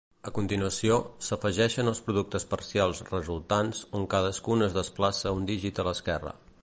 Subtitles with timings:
[0.29, 0.95] A continuació,
[1.25, 6.35] s'afegeixen els productes parcials resultants on cadascun es desplaça un dígit a l'esquerra.